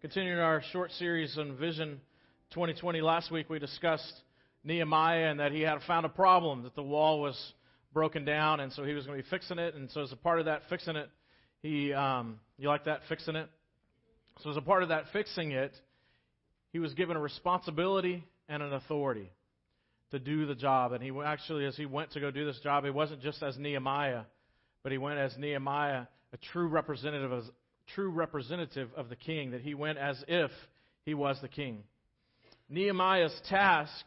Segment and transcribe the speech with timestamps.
[0.00, 2.00] Continuing our short series on Vision
[2.52, 4.12] 2020, last week we discussed
[4.62, 7.36] Nehemiah and that he had found a problem, that the wall was
[7.92, 9.74] broken down, and so he was going to be fixing it.
[9.74, 11.10] And so, as a part of that fixing it,
[11.62, 13.48] he, um, you like that, fixing it?
[14.44, 15.72] So, as a part of that fixing it,
[16.72, 19.32] he was given a responsibility and an authority
[20.12, 20.92] to do the job.
[20.92, 23.58] And he actually, as he went to go do this job, he wasn't just as
[23.58, 24.22] Nehemiah,
[24.84, 27.44] but he went as Nehemiah, a true representative of,
[27.94, 30.50] true representative of the king, that he went as if
[31.04, 31.82] he was the king.
[32.68, 34.04] Nehemiah's task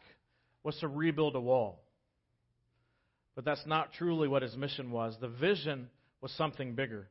[0.62, 1.80] was to rebuild a wall.
[3.34, 5.16] But that's not truly what his mission was.
[5.20, 5.88] The vision
[6.20, 7.08] was something bigger,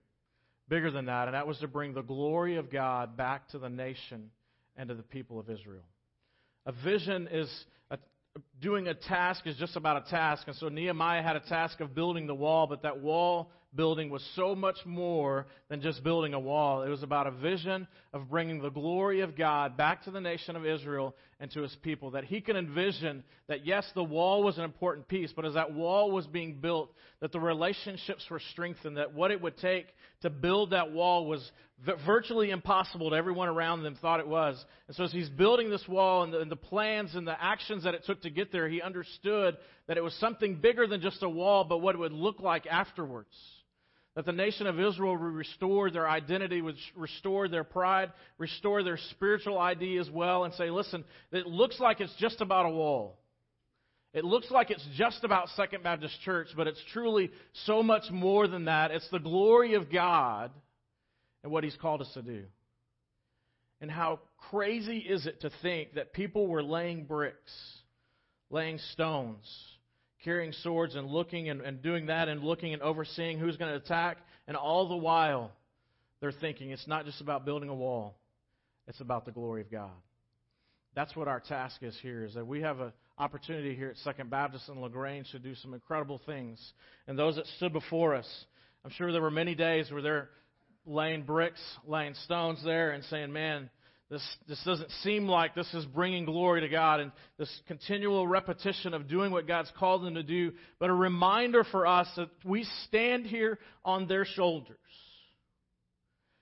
[0.70, 3.70] bigger than that, and that was to bring the glory of God back to the
[3.70, 4.30] nation
[4.78, 5.84] and to the people of Israel.
[6.66, 7.50] A vision is
[7.90, 7.98] a,
[8.62, 10.44] doing a task is just about a task.
[10.48, 14.24] And so Nehemiah had a task of building the wall, but that wall building was
[14.36, 16.84] so much more than just building a wall.
[16.84, 20.56] It was about a vision of bringing the glory of God back to the nation
[20.56, 22.12] of Israel and to his people.
[22.12, 25.74] That he could envision that, yes, the wall was an important piece, but as that
[25.74, 26.92] wall was being built,
[27.22, 29.88] that the relationships were strengthened, that what it would take
[30.22, 31.50] to build that wall was
[32.06, 34.64] virtually impossible to everyone around them thought it was.
[34.88, 37.86] And so as he's building this wall and the, and the plans and the actions
[37.86, 41.24] that it took to get there, he understood that it was something bigger than just
[41.24, 43.34] a wall, but what it would look like afterwards.
[44.16, 48.98] That the nation of Israel would restore their identity, would restore their pride, restore their
[49.12, 53.18] spiritual ID as well, and say, listen, it looks like it's just about a wall.
[54.14, 57.32] It looks like it's just about Second Baptist Church, but it's truly
[57.66, 58.92] so much more than that.
[58.92, 60.52] It's the glory of God
[61.44, 62.44] and what He's called us to do.
[63.80, 67.52] And how crazy is it to think that people were laying bricks,
[68.50, 69.46] laying stones,
[70.24, 73.78] carrying swords and looking and, and doing that and looking and overseeing who's going to
[73.78, 74.18] attack.
[74.48, 75.52] And all the while,
[76.20, 78.16] they're thinking it's not just about building a wall,
[78.88, 79.92] it's about the glory of God.
[80.94, 84.30] That's what our task is here, is that we have an opportunity here at Second
[84.30, 86.60] Baptist in LaGrange to do some incredible things.
[87.08, 88.28] And those that stood before us,
[88.84, 90.30] I'm sure there were many days where they're
[90.86, 93.70] laying bricks, laying stones there, and saying, man,
[94.12, 98.94] this, this doesn't seem like this is bringing glory to God and this continual repetition
[98.94, 102.68] of doing what God's called them to do, but a reminder for us that we
[102.88, 104.78] stand here on their shoulders.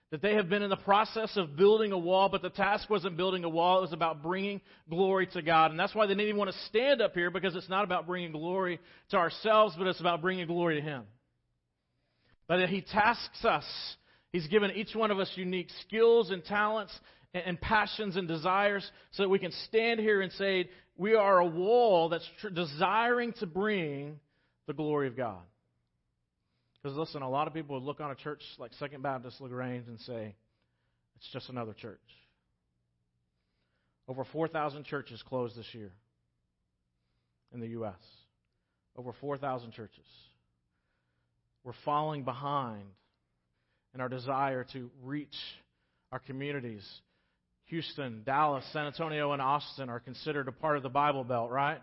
[0.09, 3.16] That they have been in the process of building a wall, but the task wasn't
[3.16, 5.69] building a wall, it was about bringing glory to God.
[5.69, 8.08] And that's why they didn't even want to stand up here because it's not about
[8.08, 8.79] bringing glory
[9.12, 11.03] to ourselves, but it's about bringing glory to Him.
[12.47, 13.66] But He tasks us
[14.31, 16.94] He's given each one of us unique skills and talents
[17.34, 21.45] and, passions and desires so that we can stand here and say, we are a
[21.45, 24.19] wall that's tr- desiring to bring
[24.67, 25.41] the glory of God.
[26.81, 29.88] Because listen, a lot of people would look on a church like Second Baptist LaGrange
[29.88, 30.35] and say,
[31.17, 32.00] it's just another church.
[34.07, 35.91] Over 4,000 churches closed this year
[37.53, 37.94] in the U.S.
[38.97, 40.06] Over 4,000 churches.
[41.63, 42.85] We're falling behind
[43.94, 45.35] in our desire to reach
[46.11, 46.84] our communities
[47.69, 51.80] Houston, Dallas, San Antonio, and Austin are considered a part of the Bible Belt, right?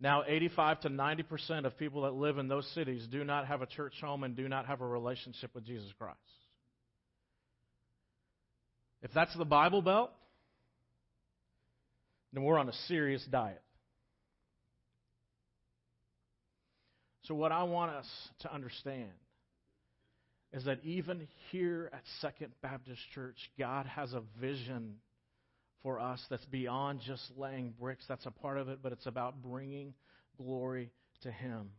[0.00, 3.62] Now, 85 to 90 percent of people that live in those cities do not have
[3.62, 6.18] a church home and do not have a relationship with Jesus Christ.
[9.02, 10.10] If that's the Bible Belt,
[12.32, 13.62] then we're on a serious diet.
[17.24, 18.06] So, what I want us
[18.40, 19.10] to understand
[20.52, 24.96] is that even here at Second Baptist Church, God has a vision
[25.82, 28.04] for us that's beyond just laying bricks.
[28.08, 29.94] That's a part of it, but it's about bringing
[30.36, 30.90] glory
[31.22, 31.70] to Him.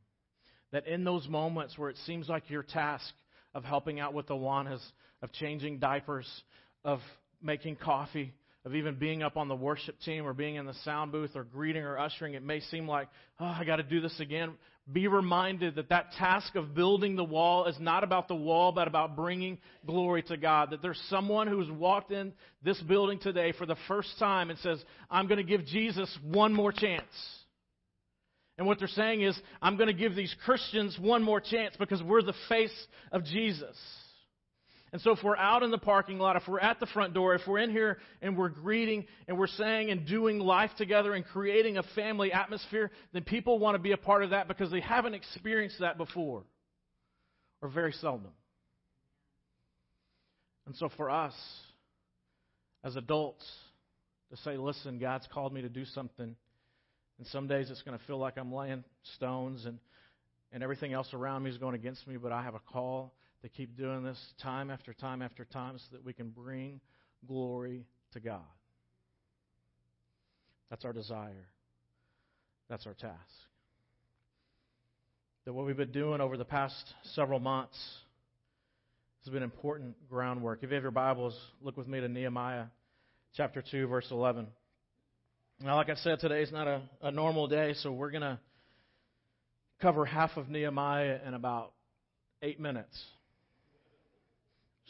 [0.71, 3.13] That in those moments where it seems like your task
[3.53, 4.81] of helping out with the Awanas,
[5.21, 6.27] of changing diapers,
[6.83, 6.99] of
[7.41, 11.11] making coffee, of even being up on the worship team or being in the sound
[11.11, 13.07] booth or greeting or ushering, it may seem like,
[13.39, 14.53] oh, I got to do this again.
[14.91, 18.87] Be reminded that that task of building the wall is not about the wall, but
[18.87, 20.71] about bringing glory to God.
[20.71, 24.83] That there's someone who's walked in this building today for the first time and says,
[25.09, 27.03] I'm going to give Jesus one more chance.
[28.57, 32.03] And what they're saying is, I'm going to give these Christians one more chance because
[32.03, 33.75] we're the face of Jesus.
[34.93, 37.33] And so if we're out in the parking lot, if we're at the front door,
[37.33, 41.25] if we're in here and we're greeting and we're saying and doing life together and
[41.25, 44.81] creating a family atmosphere, then people want to be a part of that because they
[44.81, 46.43] haven't experienced that before
[47.61, 48.31] or very seldom.
[50.65, 51.33] And so for us
[52.83, 53.45] as adults
[54.31, 56.35] to say, listen, God's called me to do something.
[57.17, 58.83] And some days it's going to feel like I'm laying
[59.15, 59.79] stones and,
[60.51, 63.49] and everything else around me is going against me, but I have a call to
[63.49, 66.79] keep doing this time after time after time so that we can bring
[67.27, 68.41] glory to God.
[70.69, 71.47] That's our desire.
[72.69, 73.15] That's our task.
[75.45, 77.77] That what we've been doing over the past several months
[79.23, 80.59] has been important groundwork.
[80.61, 82.65] If you have your Bibles, look with me to Nehemiah
[83.35, 84.47] chapter 2, verse 11.
[85.63, 88.39] Now, like I said, today is not a, a normal day, so we're going to
[89.81, 91.73] cover half of Nehemiah in about
[92.41, 92.99] eight minutes.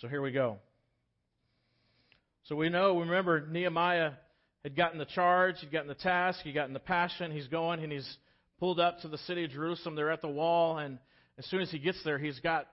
[0.02, 0.58] So here we go.
[2.46, 4.14] So we know, we remember, Nehemiah
[4.64, 7.32] had gotten the charge, he'd gotten the task, he'd gotten the passion.
[7.32, 8.18] He's going and he's
[8.60, 9.96] pulled up to the city of Jerusalem.
[9.96, 10.98] They're at the wall, and
[11.38, 12.66] as soon as he gets there, he's got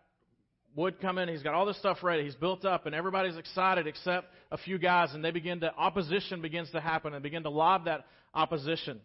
[0.75, 1.29] wood coming.
[1.29, 2.25] He's got all this stuff ready.
[2.25, 5.13] He's built up, and everybody's excited except a few guys.
[5.13, 9.03] And they begin to opposition begins to happen, and begin to lob that opposition.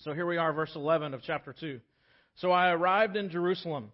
[0.00, 1.80] So here we are, verse 11 of chapter 2.
[2.36, 3.92] So I arrived in Jerusalem.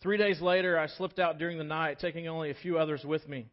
[0.00, 3.28] Three days later, I slipped out during the night, taking only a few others with
[3.28, 3.50] me.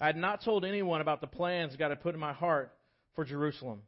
[0.00, 2.72] I had not told anyone about the plans God had put in my heart
[3.14, 3.82] for Jerusalem.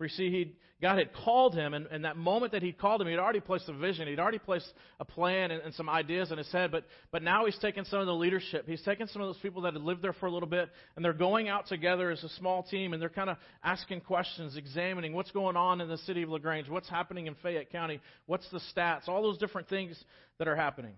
[0.00, 3.02] For you see, he God had called him, and, and that moment that he called
[3.02, 4.08] him, he'd already placed a vision.
[4.08, 6.70] He'd already placed a plan and, and some ideas in his head.
[6.70, 8.66] But, but now he's taken some of the leadership.
[8.66, 11.04] He's taken some of those people that had lived there for a little bit, and
[11.04, 15.12] they're going out together as a small team, and they're kind of asking questions, examining
[15.12, 18.60] what's going on in the city of LaGrange, what's happening in Fayette County, what's the
[18.74, 20.02] stats, all those different things
[20.38, 20.94] that are happening.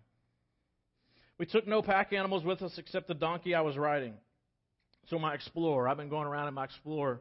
[1.38, 4.14] We took no pack animals with us except the donkey I was riding.
[5.10, 7.20] So my Explorer, I've been going around in my Explorer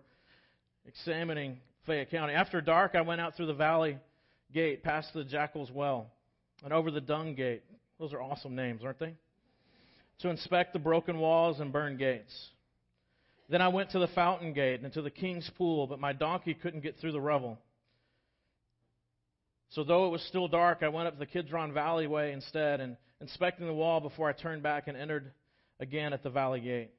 [0.86, 2.34] examining Fayette County.
[2.34, 3.98] After dark, I went out through the valley
[4.54, 6.12] gate, past the Jackal's Well,
[6.64, 7.64] and over the Dung Gate.
[8.00, 9.16] Those are awesome names, aren't they?
[10.20, 12.34] To inspect the broken walls and burned gates.
[13.50, 16.54] Then I went to the fountain gate and to the king's pool, but my donkey
[16.54, 17.58] couldn't get through the rubble.
[19.70, 22.98] So though it was still dark, I went up the Kidron Valley way instead and
[23.20, 25.32] inspecting the wall before I turned back and entered
[25.80, 26.92] again at the valley gate.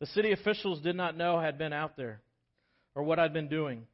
[0.00, 2.20] The city officials did not know I had been out there
[2.94, 3.86] or what I'd been doing,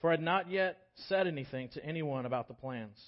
[0.00, 0.78] for I had not yet
[1.08, 2.98] said anything to anyone about the plans.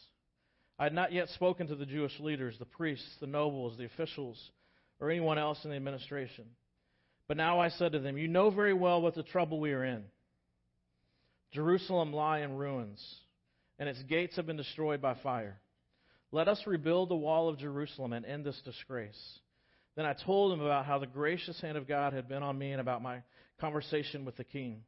[0.78, 4.38] I had not yet spoken to the Jewish leaders, the priests, the nobles, the officials,
[5.00, 6.44] or anyone else in the administration.
[7.28, 9.84] But now I said to them, You know very well what the trouble we are
[9.84, 10.04] in.
[11.52, 13.02] Jerusalem lie in ruins,
[13.78, 15.60] and its gates have been destroyed by fire.
[16.30, 19.38] Let us rebuild the wall of Jerusalem and end this disgrace.
[19.96, 22.72] Then I told them about how the gracious hand of God had been on me
[22.72, 23.22] and about my
[23.60, 24.82] conversation with the king.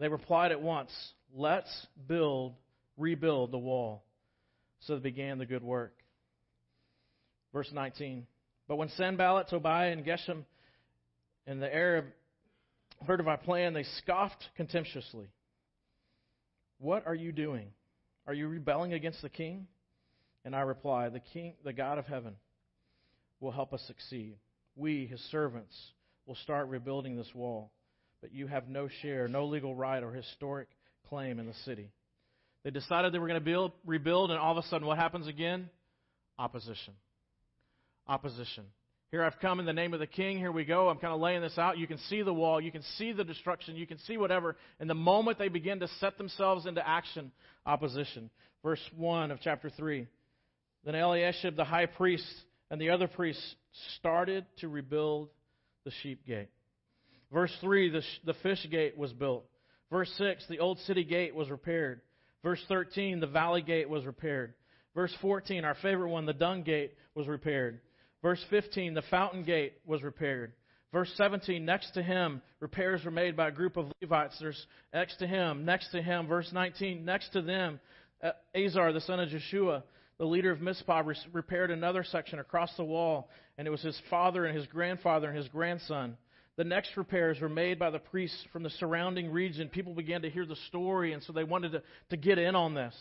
[0.00, 0.90] They replied at once,
[1.32, 2.54] Let's build,
[2.96, 4.02] rebuild the wall.
[4.80, 5.94] So they began the good work.
[7.52, 8.26] Verse 19.
[8.66, 10.44] But when Sanballat, Tobiah, and Geshem
[11.46, 12.06] and the Arab
[13.06, 15.28] heard of our plan, they scoffed contemptuously.
[16.78, 17.68] What are you doing?
[18.26, 19.66] Are you rebelling against the king?
[20.44, 22.36] And I reply, The king, the God of heaven,
[23.38, 24.36] will help us succeed.
[24.76, 25.74] We, his servants,
[26.26, 27.70] will start rebuilding this wall
[28.20, 30.68] but you have no share, no legal right or historic
[31.08, 31.90] claim in the city.
[32.64, 35.26] They decided they were going to build, rebuild, and all of a sudden, what happens
[35.26, 35.70] again?
[36.38, 36.94] Opposition.
[38.06, 38.64] Opposition.
[39.10, 40.38] Here I've come in the name of the king.
[40.38, 40.88] Here we go.
[40.88, 41.78] I'm kind of laying this out.
[41.78, 42.60] You can see the wall.
[42.60, 43.74] You can see the destruction.
[43.74, 44.56] You can see whatever.
[44.78, 47.32] And the moment they begin to set themselves into action,
[47.66, 48.30] opposition.
[48.62, 50.06] Verse 1 of chapter 3.
[50.84, 52.24] Then Eliashib, the high priest,
[52.70, 53.54] and the other priests
[53.98, 55.28] started to rebuild
[55.84, 56.48] the sheep gate.
[57.32, 59.44] Verse 3, the, the fish gate was built.
[59.90, 62.00] Verse 6, the old city gate was repaired.
[62.42, 64.54] Verse 13, the valley gate was repaired.
[64.94, 67.80] Verse 14, our favorite one, the dung gate was repaired.
[68.22, 70.52] Verse 15, the fountain gate was repaired.
[70.92, 74.36] Verse 17, next to him, repairs were made by a group of Levites.
[74.40, 76.26] There's next to him, next to him.
[76.26, 77.78] Verse 19, next to them,
[78.22, 79.84] uh, Azar, the son of Jeshua,
[80.18, 84.46] the leader of Mizpah, repaired another section across the wall, and it was his father
[84.46, 86.16] and his grandfather and his grandson.
[86.56, 89.68] The next repairs were made by the priests from the surrounding region.
[89.68, 92.74] People began to hear the story, and so they wanted to, to get in on
[92.74, 92.94] this.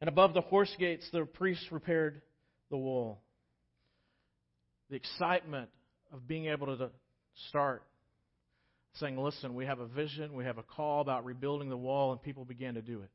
[0.00, 2.22] And above the horse gates, the priests repaired
[2.70, 3.20] the wall.
[4.90, 5.70] The excitement
[6.12, 6.90] of being able to
[7.48, 7.82] start
[8.94, 12.22] saying, Listen, we have a vision, we have a call about rebuilding the wall, and
[12.22, 13.10] people began to do it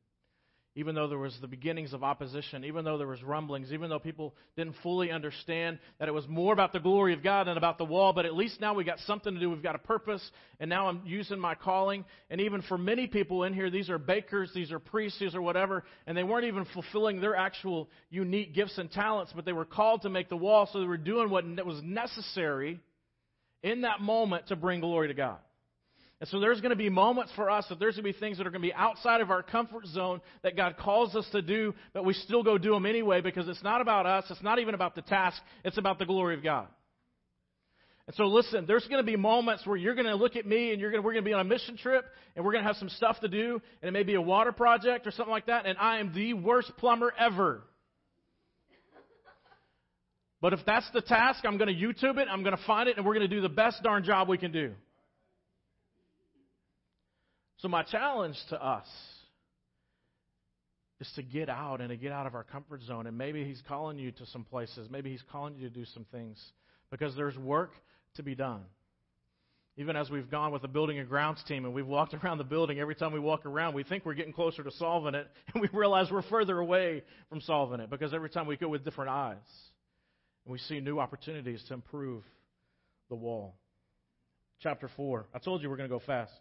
[0.74, 3.98] even though there was the beginnings of opposition, even though there was rumblings, even though
[3.98, 7.76] people didn't fully understand that it was more about the glory of God than about
[7.76, 9.50] the wall, but at least now we got something to do.
[9.50, 10.22] We've got a purpose,
[10.60, 12.06] and now I'm using my calling.
[12.30, 15.42] And even for many people in here, these are bakers, these are priests, these are
[15.42, 19.66] whatever, and they weren't even fulfilling their actual unique gifts and talents, but they were
[19.66, 22.80] called to make the wall, so they were doing what was necessary
[23.62, 25.38] in that moment to bring glory to God.
[26.22, 28.38] And so there's going to be moments for us that there's going to be things
[28.38, 31.42] that are going to be outside of our comfort zone that God calls us to
[31.42, 34.26] do, but we still go do them anyway because it's not about us.
[34.30, 35.42] It's not even about the task.
[35.64, 36.68] It's about the glory of God.
[38.06, 40.70] And so listen, there's going to be moments where you're going to look at me
[40.70, 42.04] and you're going to, we're going to be on a mission trip
[42.36, 44.52] and we're going to have some stuff to do and it may be a water
[44.52, 47.64] project or something like that and I am the worst plumber ever.
[50.40, 52.96] But if that's the task, I'm going to YouTube it, I'm going to find it
[52.96, 54.74] and we're going to do the best darn job we can do.
[57.62, 58.86] So my challenge to us
[61.00, 63.06] is to get out and to get out of our comfort zone.
[63.06, 64.88] And maybe He's calling you to some places.
[64.90, 66.38] Maybe He's calling you to do some things
[66.90, 67.70] because there's work
[68.16, 68.62] to be done.
[69.76, 72.44] Even as we've gone with the building and grounds team and we've walked around the
[72.44, 75.62] building, every time we walk around, we think we're getting closer to solving it, and
[75.62, 79.10] we realize we're further away from solving it because every time we go with different
[79.10, 79.36] eyes
[80.44, 82.24] and we see new opportunities to improve
[83.08, 83.54] the wall.
[84.60, 85.26] Chapter 4.
[85.32, 86.32] I told you we're going to go fast.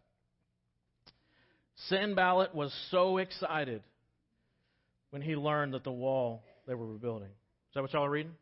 [1.90, 3.82] Sanballat was so excited
[5.12, 7.30] when he learned that the wall they were rebuilding.
[7.30, 8.34] Is that what y'all are reading?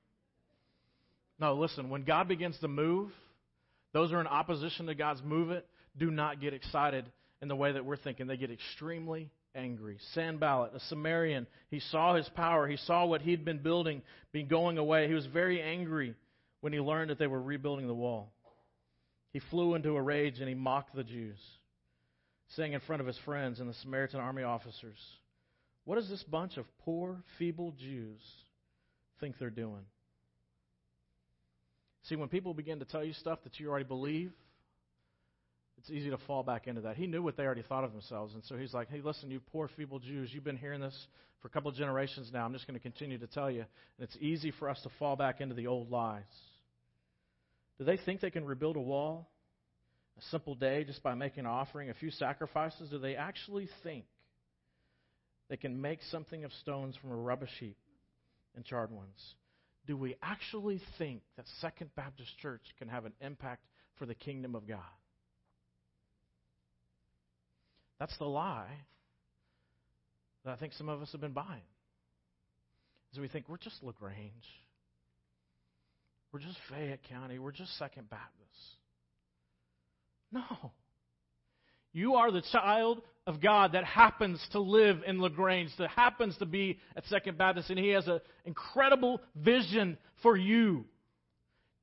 [1.40, 3.12] No, listen, when God begins to move,
[3.94, 5.66] those who are in opposition to God's movement
[5.98, 7.06] do not get excited
[7.42, 8.28] in the way that we're thinking.
[8.28, 9.98] They get extremely angry.
[10.14, 12.68] Sanballat, a Samaritan, he saw his power.
[12.68, 15.08] He saw what he'd been building be going away.
[15.08, 16.14] He was very angry
[16.62, 18.32] when he learned that they were rebuilding the wall.
[19.32, 21.40] He flew into a rage and he mocked the Jews,
[22.56, 24.98] saying in front of his friends and the Samaritan army officers,
[25.86, 28.22] What does this bunch of poor, feeble Jews
[29.20, 29.86] think they're doing?
[32.04, 34.32] See, when people begin to tell you stuff that you already believe,
[35.78, 36.98] it's easy to fall back into that.
[36.98, 39.40] He knew what they already thought of themselves, and so he's like, hey, listen, you
[39.52, 41.08] poor, feeble Jews, you've been hearing this
[41.42, 42.46] for a couple of generations now.
[42.46, 43.62] I'm just going to continue to tell you.
[43.62, 46.24] And it's easy for us to fall back into the old lies.
[47.78, 49.30] Do they think they can rebuild a wall
[50.20, 52.90] a simple day just by making an offering, a few sacrifices?
[52.90, 54.06] Do they actually think
[55.50, 57.78] they can make something of stones from a rubbish heap
[58.56, 59.36] and charred ones?
[59.88, 63.66] Do we actually think that Second Baptist Church can have an impact
[63.98, 64.80] for the kingdom of God?
[68.00, 68.86] That's the lie
[70.46, 71.64] that I think some of us have been buying.
[73.12, 74.32] Is we think we're just LaGrange.
[76.32, 77.40] We're just Fayette County.
[77.40, 78.79] We're just Second Baptist.
[80.32, 80.72] No.
[81.92, 86.46] You are the child of God that happens to live in LaGrange, that happens to
[86.46, 90.86] be at Second Baptist, and He has an incredible vision for you.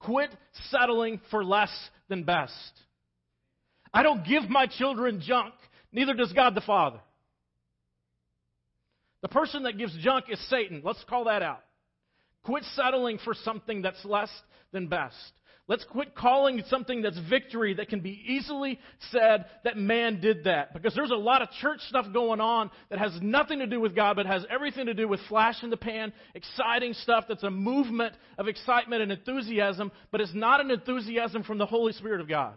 [0.01, 0.31] Quit
[0.71, 1.71] settling for less
[2.09, 2.53] than best.
[3.93, 5.55] I don't give my children junk.
[5.93, 6.99] Neither does God the Father.
[9.23, 10.83] The person that gives junk is Satan.
[10.85, 11.63] Let's call that out.
[12.45, 14.31] Quit settling for something that's less
[14.73, 15.33] than best.
[15.69, 18.79] Let's quit calling something that's victory that can be easily
[19.11, 20.73] said that man did that.
[20.73, 23.97] Because there's a lot of church stuff going on that has nothing to do with
[23.97, 27.51] God, but has everything to do with flash in the pan, exciting stuff that's a
[27.51, 32.29] movement of excitement and enthusiasm, but it's not an enthusiasm from the Holy Spirit of
[32.29, 32.55] God.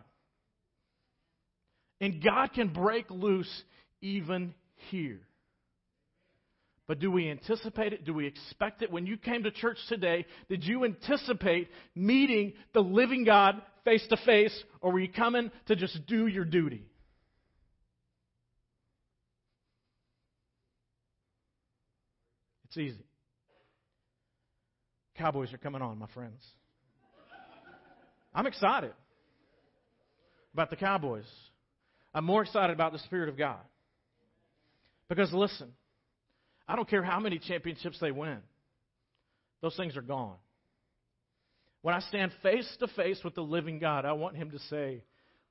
[1.99, 3.63] And God can break loose
[4.01, 4.53] even
[4.91, 5.21] here.
[6.89, 8.03] But do we anticipate it?
[8.03, 8.91] Do we expect it?
[8.91, 14.17] When you came to church today, did you anticipate meeting the living God face to
[14.25, 16.83] face, or were you coming to just do your duty?
[22.65, 23.05] It's easy.
[25.15, 26.43] Cowboys are coming on, my friends.
[28.33, 28.93] I'm excited
[30.55, 31.29] about the Cowboys.
[32.15, 33.59] I'm more excited about the Spirit of God.
[35.07, 35.71] Because listen,
[36.69, 38.37] I don't care how many championships they win,
[39.61, 40.35] those things are gone.
[41.81, 45.03] When I stand face to face with the living God, I want Him to say,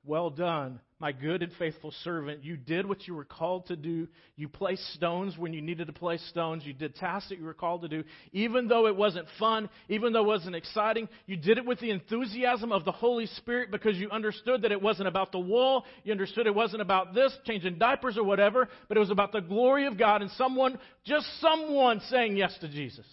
[0.04, 2.43] well done, my good and faithful servant.
[2.43, 4.09] You did what you were called to do.
[4.37, 6.64] You placed stones when you needed to place stones.
[6.67, 8.02] You did tasks that you were called to do.
[8.33, 11.90] Even though it wasn't fun, even though it wasn't exciting, you did it with the
[11.90, 15.85] enthusiasm of the Holy Spirit because you understood that it wasn't about the wall.
[16.02, 19.40] You understood it wasn't about this, changing diapers or whatever, but it was about the
[19.40, 23.07] glory of God and someone, just someone saying yes to Jesus.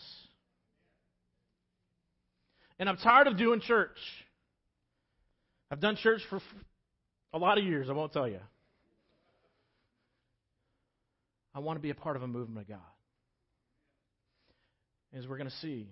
[2.80, 3.98] And I'm tired of doing church.
[5.70, 6.39] I've done church for
[7.36, 8.39] a lot of years, I won't tell you.
[11.54, 12.80] I want to be a part of a movement of God.
[15.13, 15.89] As we're going to see,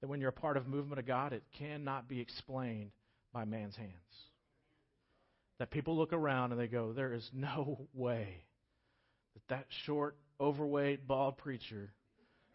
[0.00, 2.90] that when you're a part of a movement of God, it cannot be explained
[3.32, 3.90] by man's hands.
[5.58, 8.44] That people look around and they go, there is no way
[9.34, 11.92] that that short, overweight, bald preacher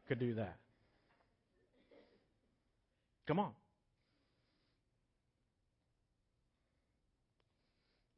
[0.08, 0.58] could do that.
[3.28, 3.52] Come on.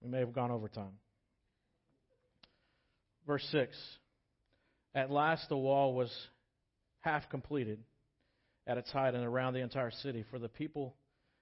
[0.03, 0.99] We may have gone over time.
[3.25, 3.75] Verse 6
[4.93, 6.11] At last the wall was
[6.99, 7.79] half completed
[8.67, 10.95] at its height and around the entire city, for the people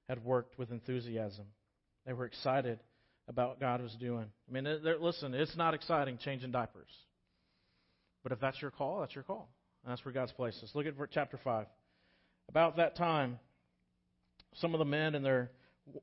[0.08, 1.46] had worked with enthusiasm.
[2.06, 2.80] They were excited
[3.28, 4.26] about what God was doing.
[4.50, 4.68] I mean,
[5.00, 6.90] listen, it's not exciting changing diapers.
[8.24, 9.50] But if that's your call, that's your call.
[9.84, 10.72] And that's where God's placed us.
[10.74, 11.66] Look at chapter 5.
[12.50, 13.40] About that time,
[14.56, 15.52] some of the men and their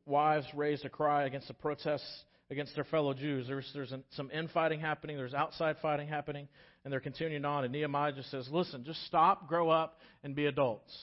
[0.07, 3.47] wives raised a cry against the protests against their fellow Jews.
[3.47, 6.49] There's, there's some infighting happening, there's outside fighting happening,
[6.85, 7.65] and they're continuing on.
[7.65, 10.97] And Nehemiah just says, Listen, just stop, grow up, and be adults.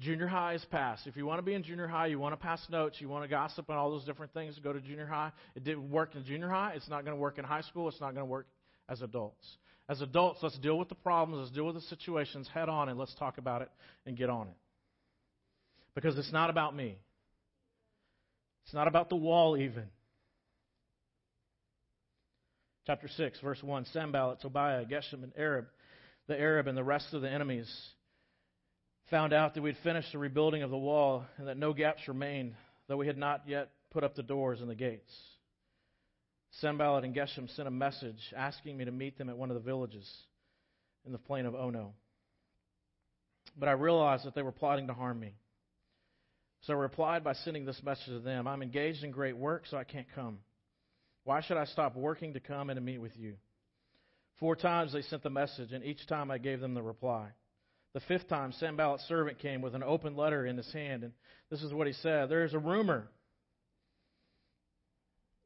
[0.00, 1.06] Junior high is past.
[1.06, 3.22] If you want to be in junior high, you want to pass notes, you want
[3.24, 5.30] to gossip and all those different things, go to junior high.
[5.54, 6.72] It didn't work in junior high.
[6.74, 7.88] It's not going to work in high school.
[7.88, 8.48] It's not going to work
[8.88, 9.46] as adults.
[9.88, 12.98] As adults, let's deal with the problems, let's deal with the situations head on, and
[12.98, 13.68] let's talk about it
[14.06, 14.56] and get on it.
[15.94, 16.96] Because it's not about me.
[18.64, 19.84] It's not about the wall, even.
[22.86, 25.66] Chapter 6, verse 1 Sanballat, Tobiah, Geshem, and Arab,
[26.26, 27.70] the Arab, and the rest of the enemies
[29.10, 32.54] found out that we'd finished the rebuilding of the wall and that no gaps remained,
[32.88, 35.12] though we had not yet put up the doors and the gates.
[36.60, 39.62] Sanballat and Geshem sent a message asking me to meet them at one of the
[39.62, 40.10] villages
[41.04, 41.94] in the plain of Ono.
[43.58, 45.34] But I realized that they were plotting to harm me.
[46.66, 49.76] So I replied by sending this message to them I'm engaged in great work, so
[49.76, 50.38] I can't come.
[51.24, 53.34] Why should I stop working to come and to meet with you?
[54.40, 57.28] Four times they sent the message, and each time I gave them the reply.
[57.92, 61.12] The fifth time, Sanballat's servant came with an open letter in his hand, and
[61.50, 63.08] this is what he said There is a rumor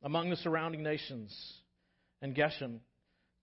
[0.03, 1.37] among the surrounding nations
[2.23, 2.79] and Geshem.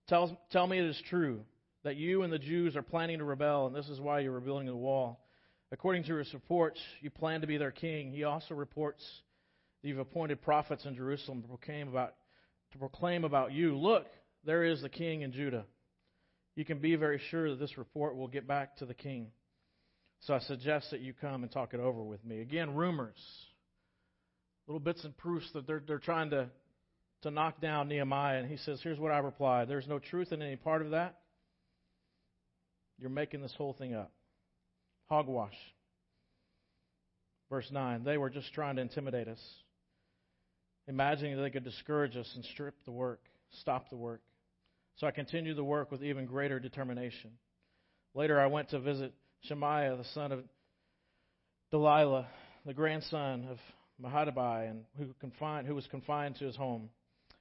[0.08, 1.40] Tell, tell me it is true
[1.84, 4.66] that you and the Jews are planning to rebel, and this is why you're rebuilding
[4.66, 5.20] the wall.
[5.72, 8.12] According to his reports, you plan to be their king.
[8.12, 9.02] He also reports
[9.82, 12.14] that you've appointed prophets in Jerusalem to proclaim about,
[12.72, 13.76] to proclaim about you.
[13.76, 14.06] Look,
[14.44, 15.64] there is the king in Judah.
[16.54, 19.28] You can be very sure that this report will get back to the king.
[20.20, 22.40] So I suggest that you come and talk it over with me.
[22.40, 23.18] Again, rumors.
[24.66, 26.48] Little bits and proofs that they're, they're trying to,
[27.22, 28.38] to knock down Nehemiah.
[28.38, 31.18] And he says, Here's what I replied There's no truth in any part of that.
[32.98, 34.10] You're making this whole thing up.
[35.08, 35.56] Hogwash.
[37.50, 39.40] Verse 9 They were just trying to intimidate us,
[40.88, 43.20] imagining that they could discourage us and strip the work,
[43.60, 44.20] stop the work.
[44.96, 47.32] So I continued the work with even greater determination.
[48.14, 50.42] Later, I went to visit Shemaiah, the son of
[51.70, 52.26] Delilah,
[52.64, 53.58] the grandson of
[54.02, 56.88] Mahadabai, and who, confined, who was confined to his home.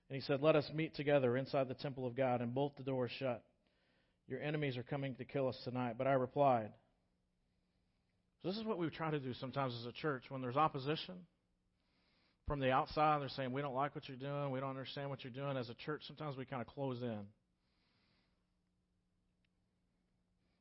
[0.10, 2.84] And he said, Let us meet together inside the temple of God and bolt the
[2.84, 3.42] doors shut.
[4.28, 5.96] Your enemies are coming to kill us tonight.
[5.98, 6.72] But I replied,
[8.46, 11.16] This is what we try to do sometimes as a church when there's opposition
[12.48, 13.20] from the outside.
[13.20, 14.52] They're saying, We don't like what you're doing.
[14.52, 15.58] We don't understand what you're doing.
[15.58, 17.22] As a church, sometimes we kind of close in.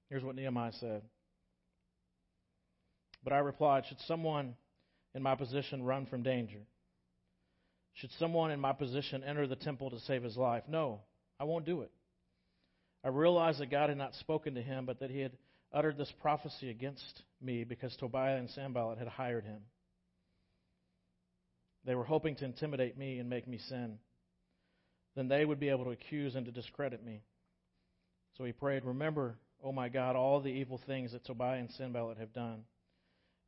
[0.09, 1.03] Here's what Nehemiah said.
[3.23, 4.55] But I replied, Should someone
[5.14, 6.61] in my position run from danger?
[7.92, 10.62] Should someone in my position enter the temple to save his life?
[10.68, 11.01] No,
[11.38, 11.90] I won't do it.
[13.05, 15.33] I realized that God had not spoken to him, but that he had
[15.75, 19.61] uttered this prophecy against me because Tobiah and Sanballat had hired him.
[21.85, 23.98] They were hoping to intimidate me and make me sin.
[25.14, 27.22] Then they would be able to accuse and to discredit me.
[28.37, 32.18] So he prayed, Remember, O my God, all the evil things that Tobiah and Sanballat
[32.18, 32.64] have done.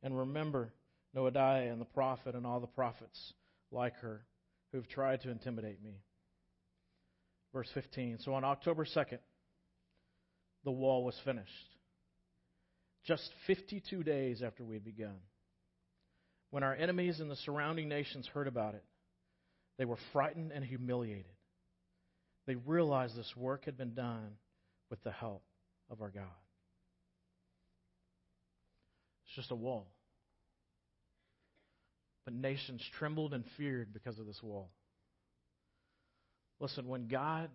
[0.03, 0.71] And remember
[1.15, 3.33] Noadiah and the prophet and all the prophets
[3.71, 4.23] like her
[4.71, 6.01] who have tried to intimidate me.
[7.53, 8.19] Verse 15.
[8.19, 9.19] So on October 2nd,
[10.63, 11.76] the wall was finished
[13.07, 15.15] just 52 days after we had begun.
[16.51, 18.83] When our enemies and the surrounding nations heard about it,
[19.77, 21.25] they were frightened and humiliated.
[22.45, 24.31] They realized this work had been done
[24.89, 25.43] with the help
[25.89, 26.23] of our God.
[29.25, 29.87] It's just a wall.
[32.25, 34.69] But nations trembled and feared because of this wall.
[36.59, 37.49] Listen, when God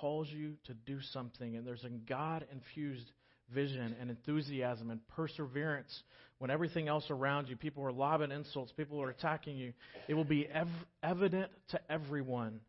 [0.00, 3.10] calls you to do something and there's a God infused
[3.52, 6.02] vision and enthusiasm and perseverance
[6.38, 9.72] when everything else around you, people are lobbing insults, people are attacking you,
[10.06, 10.68] it will be ev-
[11.02, 12.60] evident to everyone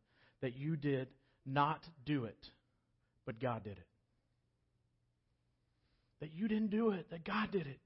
[0.42, 1.08] that you did
[1.46, 2.38] not do it,
[3.26, 3.88] but God did it.
[6.22, 7.80] That you didn't do it, that God did it.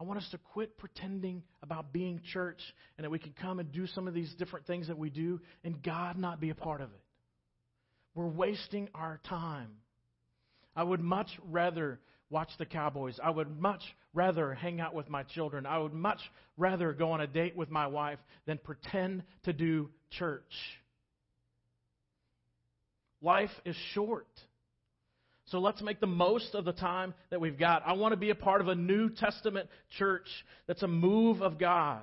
[0.00, 2.58] I want us to quit pretending about being church
[2.98, 5.40] and that we can come and do some of these different things that we do
[5.62, 7.00] and God not be a part of it.
[8.14, 9.70] We're wasting our time.
[10.74, 12.00] I would much rather
[12.32, 13.20] watch the Cowboys.
[13.22, 13.82] I would much
[14.14, 15.66] rather hang out with my children.
[15.66, 16.18] I would much
[16.56, 20.42] rather go on a date with my wife than pretend to do church.
[23.20, 24.26] Life is short.
[25.46, 27.82] So let's make the most of the time that we've got.
[27.86, 29.68] I want to be a part of a New Testament
[29.98, 30.26] church
[30.66, 32.02] that's a move of God.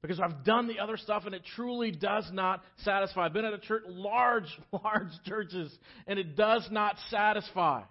[0.00, 3.26] Because I've done the other stuff and it truly does not satisfy.
[3.26, 5.70] I've been at a church, large, large churches,
[6.06, 7.82] and it does not satisfy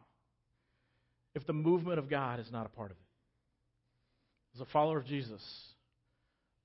[1.35, 3.03] if the movement of God is not a part of it.
[4.55, 5.41] As a follower of Jesus,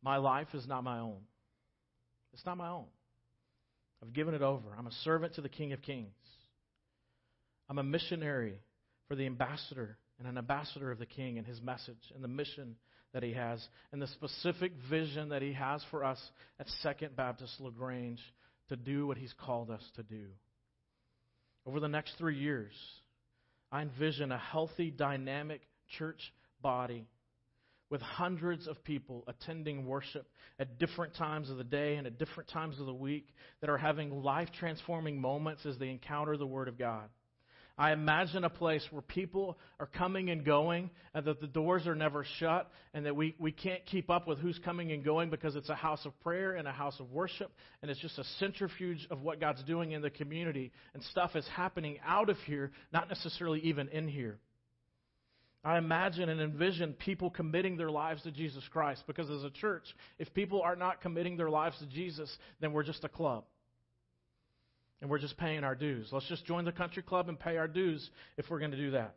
[0.02, 1.18] my life is not my own.
[2.32, 2.86] It's not my own.
[4.02, 4.68] I've given it over.
[4.76, 6.12] I'm a servant to the King of Kings.
[7.68, 8.60] I'm a missionary
[9.08, 12.76] for the ambassador and an ambassador of the King and his message and the mission
[13.12, 16.18] that he has and the specific vision that he has for us
[16.60, 18.20] at Second Baptist LaGrange
[18.68, 20.26] to do what he's called us to do.
[21.66, 22.72] Over the next three years,
[23.74, 25.60] I envision a healthy, dynamic
[25.98, 26.32] church
[26.62, 27.08] body
[27.90, 30.28] with hundreds of people attending worship
[30.60, 33.26] at different times of the day and at different times of the week
[33.60, 37.08] that are having life transforming moments as they encounter the Word of God.
[37.76, 41.96] I imagine a place where people are coming and going, and that the doors are
[41.96, 45.56] never shut, and that we, we can't keep up with who's coming and going because
[45.56, 47.50] it's a house of prayer and a house of worship,
[47.82, 51.46] and it's just a centrifuge of what God's doing in the community, and stuff is
[51.48, 54.38] happening out of here, not necessarily even in here.
[55.64, 59.84] I imagine and envision people committing their lives to Jesus Christ because as a church,
[60.18, 63.44] if people are not committing their lives to Jesus, then we're just a club
[65.00, 66.08] and we're just paying our dues.
[66.12, 68.92] Let's just join the country club and pay our dues if we're going to do
[68.92, 69.14] that.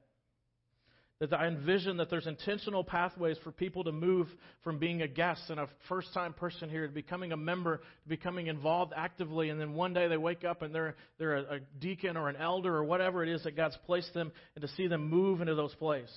[1.20, 4.28] That I envision that there's intentional pathways for people to move
[4.64, 8.10] from being a guest and a first time person here to becoming a member, to
[8.10, 11.60] becoming involved actively, and then one day they wake up and they're, they're a, a
[11.80, 14.86] deacon or an elder or whatever it is that God's placed them, and to see
[14.86, 16.14] them move into those places.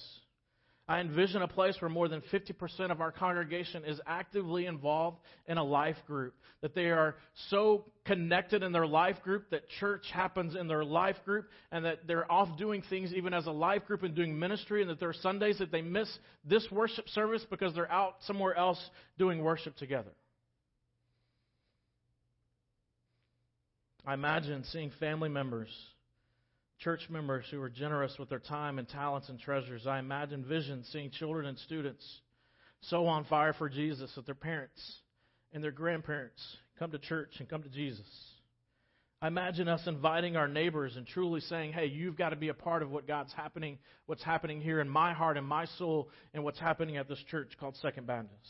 [0.90, 5.56] I envision a place where more than 50% of our congregation is actively involved in
[5.56, 6.34] a life group.
[6.62, 7.14] That they are
[7.48, 12.08] so connected in their life group that church happens in their life group and that
[12.08, 15.10] they're off doing things even as a life group and doing ministry and that there
[15.10, 16.08] are Sundays that they miss
[16.44, 18.84] this worship service because they're out somewhere else
[19.16, 20.10] doing worship together.
[24.04, 25.68] I imagine seeing family members
[26.80, 29.86] church members who are generous with their time and talents and treasures.
[29.86, 32.04] I imagine visions, seeing children and students
[32.82, 34.80] so on fire for Jesus that their parents
[35.52, 36.40] and their grandparents
[36.78, 38.06] come to church and come to Jesus.
[39.22, 42.54] I imagine us inviting our neighbors and truly saying, hey, you've got to be a
[42.54, 46.42] part of what God's happening, what's happening here in my heart and my soul, and
[46.42, 48.48] what's happening at this church called Second Baptist.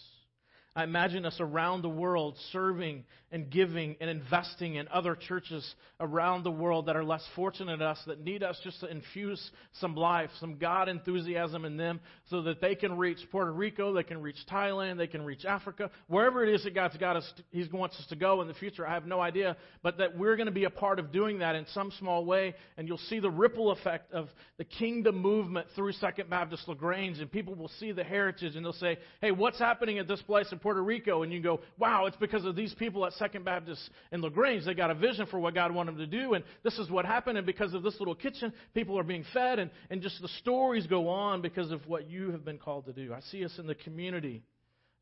[0.76, 6.44] I imagine us around the world serving and giving and investing in other churches around
[6.44, 9.94] the world that are less fortunate than us, that need us just to infuse some
[9.94, 14.20] life, some God enthusiasm in them so that they can reach Puerto Rico, they can
[14.20, 17.98] reach Thailand, they can reach Africa, wherever it is that God's got us, He wants
[17.98, 18.86] us to go in the future.
[18.86, 21.56] I have no idea, but that we're going to be a part of doing that
[21.56, 24.28] in some small way, and you'll see the ripple effect of
[24.58, 28.72] the kingdom movement through Second Baptist LaGrange, and people will see the heritage and they'll
[28.72, 30.46] say, hey, what's happening at this place?
[30.60, 34.22] Puerto Rico, and you go, wow, it's because of these people at Second Baptist in
[34.22, 34.64] LaGrange.
[34.64, 37.04] They got a vision for what God wanted them to do, and this is what
[37.04, 37.38] happened.
[37.38, 40.86] And because of this little kitchen, people are being fed, and, and just the stories
[40.86, 43.12] go on because of what you have been called to do.
[43.12, 44.42] I see us in the community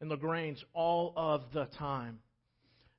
[0.01, 2.19] in LaGrange all of the time.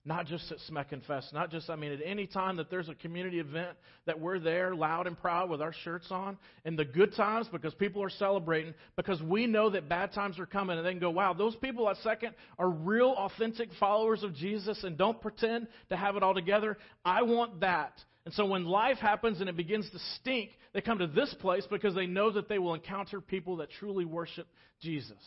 [0.05, 2.95] Not just at Smecken Fest, not just, I mean, at any time that there's a
[2.95, 7.13] community event that we're there loud and proud with our shirts on, and the good
[7.15, 10.99] times because people are celebrating, because we know that bad times are coming, and then
[10.99, 15.67] go, wow, those people at Second are real, authentic followers of Jesus and don't pretend
[15.89, 16.77] to have it all together.
[17.03, 17.93] I want that.
[18.23, 21.65] And so when life happens and it begins to stink, they come to this place
[21.69, 24.47] because they know that they will encounter people that truly worship
[24.81, 25.17] Jesus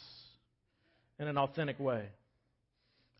[1.19, 2.09] in an authentic way.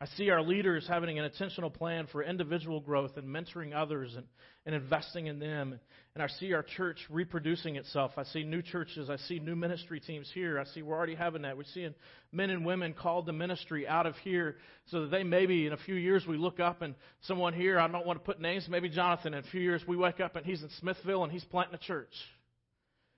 [0.03, 4.27] I see our leaders having an intentional plan for individual growth and mentoring others and,
[4.67, 5.79] and investing in them.
[6.15, 8.11] And I see our church reproducing itself.
[8.17, 9.09] I see new churches.
[9.09, 10.59] I see new ministry teams here.
[10.59, 11.57] I see we're already having that.
[11.57, 11.95] We're seeing
[12.33, 14.57] men and women called to ministry out of here
[14.89, 17.87] so that they maybe in a few years we look up and someone here, I
[17.87, 20.45] don't want to put names, maybe Jonathan, in a few years we wake up and
[20.45, 22.13] he's in Smithville and he's planting a church.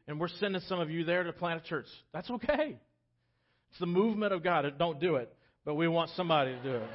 [0.07, 1.87] And we're sending some of you there to plant a church.
[2.13, 2.77] That's okay.
[3.71, 4.71] It's the movement of God.
[4.79, 6.91] Don't do it but we want somebody to do it.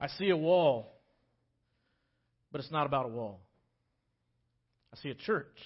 [0.00, 0.92] I see a wall,
[2.52, 3.40] but it's not about a wall.
[4.92, 5.56] I see a church,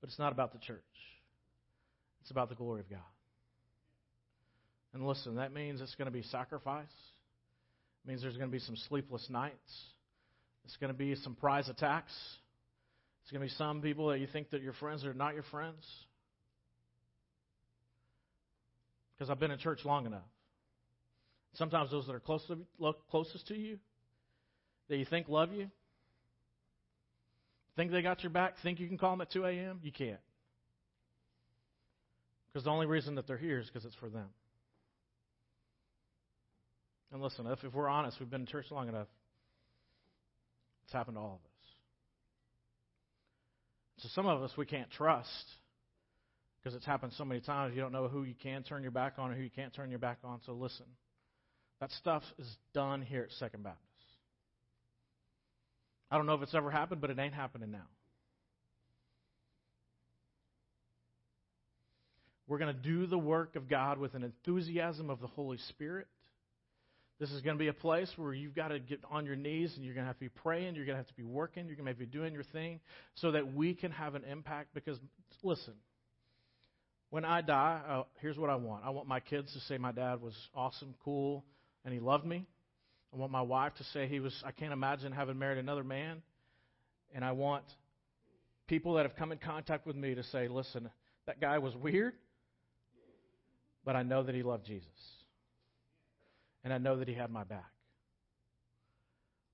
[0.00, 0.80] but it's not about the church.
[2.22, 2.98] It's about the glory of God.
[4.94, 6.86] And listen, that means it's going to be sacrifice.
[8.04, 9.54] It means there's going to be some sleepless nights.
[10.64, 12.12] It's going to be some prize attacks.
[13.22, 15.44] It's going to be some people that you think that your friends are not your
[15.44, 15.84] friends.
[19.16, 20.22] Because I've been in church long enough.
[21.54, 22.20] Sometimes those that are
[23.10, 23.78] closest to you,
[24.88, 25.70] that you think love you,
[27.76, 28.54] Think they got your back?
[28.62, 29.80] Think you can call them at 2 a.m.?
[29.82, 30.18] You can't.
[32.48, 34.28] Because the only reason that they're here is because it's for them.
[37.12, 39.08] And listen, if, if we're honest, we've been in church long enough.
[40.84, 41.42] It's happened to all of us.
[43.98, 45.44] So some of us we can't trust
[46.66, 47.76] because it's happened so many times.
[47.76, 49.88] You don't know who you can turn your back on and who you can't turn
[49.88, 50.40] your back on.
[50.46, 50.86] So listen,
[51.80, 53.86] that stuff is done here at Second Baptist.
[56.10, 57.86] I don't know if it's ever happened, but it ain't happening now.
[62.48, 66.08] We're going to do the work of God with an enthusiasm of the Holy Spirit.
[67.20, 69.72] This is going to be a place where you've got to get on your knees
[69.76, 71.68] and you're going to have to be praying, you're going to have to be working,
[71.68, 72.80] you're going to be doing your thing
[73.14, 74.74] so that we can have an impact.
[74.74, 74.98] Because,
[75.44, 75.74] listen,
[77.16, 79.90] when I die, uh, here's what I want I want my kids to say my
[79.90, 81.46] dad was awesome, cool,
[81.82, 82.44] and he loved me.
[83.10, 86.20] I want my wife to say he was, I can't imagine having married another man.
[87.14, 87.64] And I want
[88.66, 90.90] people that have come in contact with me to say, listen,
[91.26, 92.12] that guy was weird,
[93.82, 94.84] but I know that he loved Jesus
[96.64, 97.72] and I know that He had my back.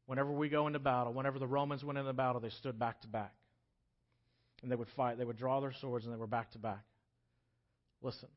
[0.07, 3.07] Whenever we go into battle, whenever the Romans went into battle, they stood back to
[3.07, 3.35] back.
[4.64, 5.16] And they would fight.
[5.16, 6.83] They would draw their swords and they were back to back.
[8.03, 8.29] Listen,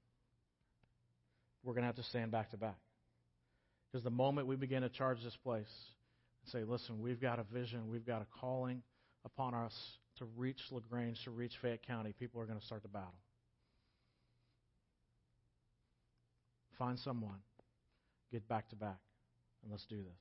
[1.63, 2.77] we're going to have to stand back to back.
[3.91, 5.71] Because the moment we begin to charge this place
[6.43, 8.83] and say, listen, we've got a vision, we've got a calling
[9.25, 9.73] upon us
[10.17, 13.13] to reach LaGrange, to reach Fayette County, people are going to start the battle.
[16.77, 17.39] Find someone
[18.31, 18.99] get back to back,
[19.63, 20.05] and let's do this.